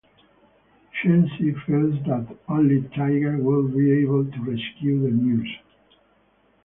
Shenoy 0.95 1.37
feels 1.63 2.03
that 2.07 2.35
only 2.49 2.81
Tiger 2.95 3.37
would 3.37 3.75
be 3.77 3.99
able 4.01 4.25
to 4.25 4.41
rescue 4.43 4.99
the 4.99 5.11
nurses. 5.11 5.61